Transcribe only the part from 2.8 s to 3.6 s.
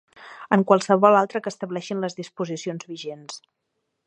vigents.